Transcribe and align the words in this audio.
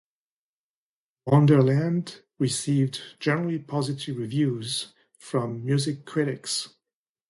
"Wanderland" 1.27 2.23
received 2.39 3.03
generally 3.19 3.59
positive 3.59 4.17
reviews 4.17 4.95
from 5.19 5.63
music 5.63 6.05
critics. 6.07 6.69